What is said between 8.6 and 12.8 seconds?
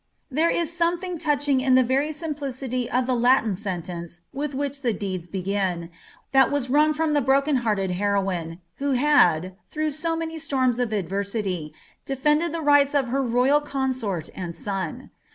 who hail, through so many storms of adversity, defended Ihs